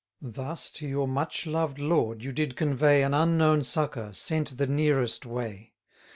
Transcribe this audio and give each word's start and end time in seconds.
Thus 0.33 0.71
to 0.71 0.87
your 0.87 1.07
much 1.07 1.45
loved 1.45 1.77
lord 1.77 2.23
you 2.23 2.31
did 2.31 2.55
convey 2.55 3.03
An 3.03 3.13
unknown 3.13 3.63
succour, 3.63 4.11
sent 4.13 4.57
the 4.57 4.65
nearest 4.65 5.27
way. 5.27 5.73